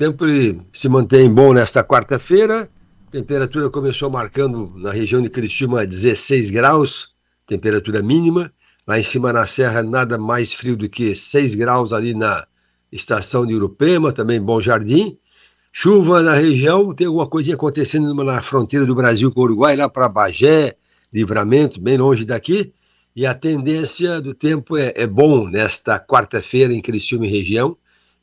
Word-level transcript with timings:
tempo 0.00 0.24
ele 0.24 0.62
se 0.72 0.88
mantém 0.88 1.30
bom 1.30 1.52
nesta 1.52 1.84
quarta-feira. 1.84 2.70
Temperatura 3.10 3.68
começou 3.68 4.08
marcando 4.08 4.72
na 4.76 4.90
região 4.90 5.20
de 5.20 5.28
Criciúma 5.28 5.86
16 5.86 6.48
graus, 6.48 7.08
temperatura 7.46 8.02
mínima. 8.02 8.50
Lá 8.86 8.98
em 8.98 9.02
cima 9.02 9.30
na 9.30 9.46
serra 9.46 9.82
nada 9.82 10.16
mais 10.16 10.54
frio 10.54 10.74
do 10.74 10.88
que 10.88 11.14
6 11.14 11.54
graus 11.54 11.92
ali 11.92 12.14
na 12.14 12.46
estação 12.90 13.44
de 13.44 13.54
Urupema, 13.54 14.10
também 14.10 14.40
Bom 14.40 14.58
Jardim. 14.58 15.18
Chuva 15.70 16.22
na 16.22 16.32
região, 16.32 16.94
tem 16.94 17.06
alguma 17.06 17.26
coisinha 17.26 17.54
acontecendo 17.54 18.14
na 18.24 18.40
fronteira 18.40 18.86
do 18.86 18.94
Brasil 18.94 19.30
com 19.30 19.40
o 19.40 19.44
Uruguai, 19.44 19.76
lá 19.76 19.86
para 19.86 20.08
Bagé, 20.08 20.76
Livramento, 21.12 21.78
bem 21.78 21.98
longe 21.98 22.24
daqui. 22.24 22.72
E 23.14 23.26
a 23.26 23.34
tendência 23.34 24.18
do 24.18 24.32
tempo 24.32 24.78
é, 24.78 24.94
é 24.96 25.06
bom 25.06 25.46
nesta 25.46 26.00
quarta-feira 26.00 26.72
em 26.72 26.80
Criciúma 26.80 27.26
e 27.26 27.30
região, 27.30 27.76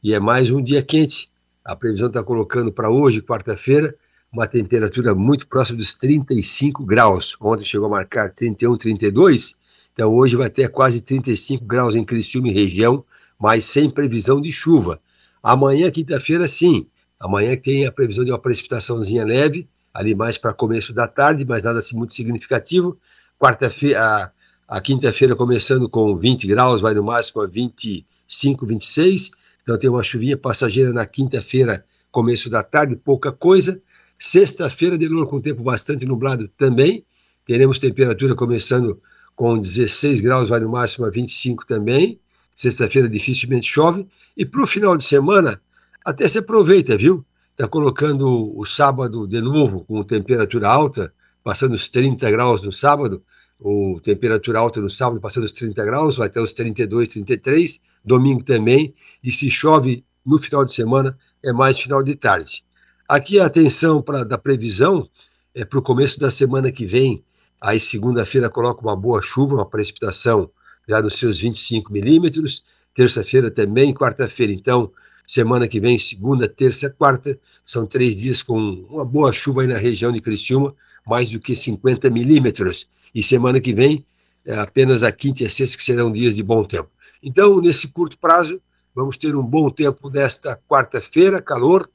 e 0.04 0.12
é 0.12 0.20
mais 0.20 0.50
um 0.50 0.60
dia 0.60 0.82
quente. 0.82 1.30
A 1.68 1.76
previsão 1.76 2.08
está 2.08 2.24
colocando 2.24 2.72
para 2.72 2.90
hoje, 2.90 3.22
quarta-feira, 3.22 3.94
uma 4.32 4.48
temperatura 4.48 5.14
muito 5.14 5.46
próxima 5.48 5.78
dos 5.78 5.94
35 5.96 6.86
graus. 6.86 7.36
Ontem 7.42 7.66
chegou 7.66 7.88
a 7.88 7.90
marcar 7.90 8.32
31, 8.32 8.78
32, 8.78 9.54
então 9.92 10.16
hoje 10.16 10.38
vai 10.38 10.50
ter 10.50 10.70
quase 10.70 11.02
35 11.02 11.66
graus 11.66 11.94
em 11.94 12.06
Criciúma 12.06 12.48
e 12.48 12.54
região, 12.54 13.04
mas 13.38 13.66
sem 13.66 13.90
previsão 13.90 14.40
de 14.40 14.50
chuva. 14.50 15.02
Amanhã, 15.44 15.92
quinta-feira, 15.92 16.48
sim. 16.48 16.88
Amanhã 17.20 17.58
tem 17.58 17.86
a 17.86 17.92
previsão 17.92 18.24
de 18.24 18.32
uma 18.32 18.40
precipitaçãozinha 18.40 19.26
leve, 19.26 19.68
ali 19.94 20.16
mais 20.16 20.38
para 20.38 20.54
começo 20.54 20.94
da 20.94 21.06
tarde, 21.06 21.44
mas 21.44 21.64
nada 21.64 21.80
assim 21.80 21.98
muito 21.98 22.14
significativo. 22.14 22.98
Quarta-feira, 23.38 24.02
a, 24.02 24.78
a 24.78 24.80
quinta-feira 24.80 25.36
começando 25.36 25.90
com 25.90 26.16
20 26.16 26.48
graus, 26.48 26.80
vai 26.80 26.94
no 26.94 27.04
máximo 27.04 27.42
a 27.42 27.46
25, 27.46 28.66
26. 28.66 29.32
Então 29.68 29.78
tem 29.78 29.90
uma 29.90 30.02
chuvinha 30.02 30.38
passageira 30.38 30.94
na 30.94 31.06
quinta-feira, 31.06 31.84
começo 32.10 32.50
da 32.50 32.64
tarde, 32.64 32.96
pouca 32.96 33.34
coisa. 33.34 33.82
Sexta-feira, 34.18 34.98
de 34.98 35.10
novo, 35.10 35.28
com 35.28 35.42
tempo 35.42 35.62
bastante 35.62 36.06
nublado 36.06 36.48
também. 36.58 37.06
Teremos 37.46 37.78
temperatura 37.78 38.34
começando 38.34 39.02
com 39.36 39.60
16 39.60 40.22
graus, 40.22 40.48
vai 40.48 40.62
no 40.62 40.70
máximo 40.70 41.06
a 41.06 41.10
25 41.10 41.68
também. 41.68 42.18
Sexta-feira 42.56 43.10
dificilmente 43.10 43.68
chove. 43.68 44.08
E 44.38 44.46
para 44.46 44.64
o 44.64 44.66
final 44.66 44.96
de 44.96 45.04
semana, 45.04 45.60
até 46.06 46.26
se 46.30 46.40
aproveita, 46.40 46.96
viu? 46.96 47.26
Está 47.52 47.68
colocando 47.68 48.58
o 48.58 48.64
sábado 48.64 49.28
de 49.28 49.42
novo 49.42 49.84
com 49.84 50.02
temperatura 50.02 50.70
alta, 50.70 51.14
passando 51.44 51.74
os 51.76 51.90
30 51.90 52.32
graus 52.32 52.62
no 52.62 52.72
sábado, 52.72 53.22
ou 53.60 54.00
temperatura 54.00 54.60
alta 54.60 54.80
no 54.80 54.90
sábado, 54.90 55.20
passando 55.20 55.46
os 55.46 55.52
30 55.52 55.84
graus, 55.84 56.18
vai 56.18 56.28
até 56.28 56.42
os 56.42 56.54
32, 56.54 57.10
33, 57.10 57.80
domingo 58.06 58.44
também, 58.44 58.94
e 59.24 59.32
se 59.32 59.50
chove 59.50 60.04
no 60.26 60.38
final 60.38 60.64
de 60.66 60.74
semana, 60.74 61.18
é 61.44 61.52
mais 61.52 61.80
final 61.80 62.04
de 62.04 62.16
tarde. 62.16 62.64
Aqui 63.08 63.40
a 63.40 63.46
atenção 63.46 64.02
pra, 64.02 64.24
da 64.24 64.38
previsão 64.38 65.10
é 65.56 65.64
para 65.64 65.80
o 65.80 65.82
começo 65.82 66.20
da 66.20 66.30
semana 66.30 66.72
que 66.72 66.86
vem. 66.86 67.24
Aí 67.60 67.80
segunda-feira 67.80 68.50
coloca 68.50 68.82
uma 68.82 68.96
boa 68.96 69.22
chuva, 69.22 69.56
uma 69.56 69.66
precipitação 69.66 70.52
já 70.88 71.02
nos 71.02 71.16
seus 71.18 71.40
25 71.40 71.92
milímetros. 71.92 72.64
Terça-feira 72.94 73.50
também, 73.50 73.94
quarta-feira, 73.94 74.52
então, 74.52 74.92
semana 75.28 75.68
que 75.68 75.80
vem, 75.80 76.00
segunda, 76.00 76.48
terça, 76.48 76.90
quarta, 76.90 77.38
são 77.66 77.86
três 77.86 78.18
dias 78.18 78.42
com 78.42 78.58
uma 78.90 79.06
boa 79.06 79.32
chuva 79.32 79.62
aí 79.62 79.68
na 79.68 79.78
região 79.78 80.12
de 80.12 80.22
Criciúma, 80.22 80.74
mais 81.06 81.30
do 81.30 81.40
que 81.40 81.56
50 81.56 82.10
milímetros. 82.10 82.88
E 83.14 83.22
semana 83.22 83.60
que 83.60 83.74
vem, 83.74 84.06
é 84.46 84.58
apenas 84.58 85.04
a 85.04 85.12
quinta 85.12 85.44
e 85.44 85.46
a 85.46 85.50
sexta 85.50 85.78
que 85.78 85.84
serão 85.84 86.12
dias 86.12 86.38
de 86.38 86.44
bom 86.44 86.64
tempo. 86.64 86.90
Então, 87.22 87.60
nesse 87.60 87.90
curto 87.90 88.18
prazo, 88.18 88.62
vamos 88.96 89.18
ter 89.18 89.36
um 89.36 89.44
bom 89.44 89.70
tempo 89.70 90.10
nesta 90.10 90.58
quarta-feira, 90.68 91.42
calor, 91.42 91.90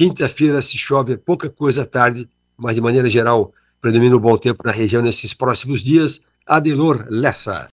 Quinta-feira 0.00 0.62
se 0.62 0.78
chove 0.78 1.18
pouca 1.18 1.50
coisa 1.50 1.82
à 1.82 1.84
tarde, 1.84 2.26
mas 2.56 2.74
de 2.74 2.80
maneira 2.80 3.10
geral 3.10 3.52
predomina 3.82 4.16
o 4.16 4.20
bom 4.20 4.38
tempo 4.38 4.62
na 4.64 4.72
região 4.72 5.02
nesses 5.02 5.34
próximos 5.34 5.82
dias. 5.82 6.22
Adelor 6.46 7.06
Lessa. 7.10 7.68